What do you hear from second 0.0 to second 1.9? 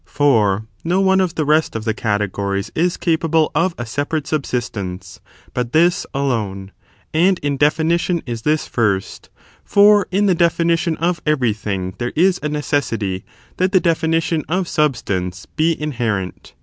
For no one of the rest of